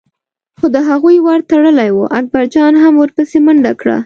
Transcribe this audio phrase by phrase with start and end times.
[0.57, 3.97] خو د هغوی ور تړلی و، اکبرجان هم ور پسې منډه کړه.